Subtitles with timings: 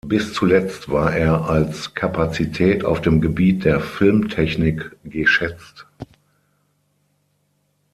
[0.07, 5.85] Bis zuletzt war er als Kapazität auf dem Gebiet der Filmtechnik geschätzt.